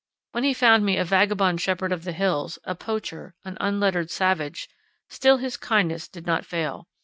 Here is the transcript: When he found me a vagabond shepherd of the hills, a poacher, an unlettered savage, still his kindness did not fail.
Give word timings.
When 0.31 0.43
he 0.43 0.55
found 0.55 0.83
me 0.83 0.97
a 0.97 1.05
vagabond 1.05 1.61
shepherd 1.61 1.91
of 1.91 2.05
the 2.05 2.11
hills, 2.11 2.57
a 2.63 2.73
poacher, 2.73 3.35
an 3.45 3.55
unlettered 3.61 4.09
savage, 4.09 4.67
still 5.11 5.37
his 5.37 5.57
kindness 5.57 6.07
did 6.07 6.25
not 6.25 6.43
fail. 6.43 6.87